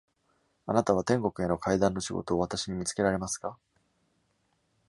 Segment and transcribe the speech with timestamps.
[0.65, 3.59] あなたは、天国への階段の仕事を私に見つけられますか？